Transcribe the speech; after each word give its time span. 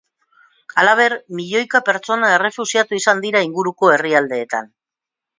Halaber, 0.83 1.13
milioika 1.39 1.81
pertsona 1.89 2.31
errefuxiatu 2.37 2.97
izan 3.01 3.21
dira 3.27 3.43
inguruko 3.49 3.91
herrialdeetan. 3.97 4.73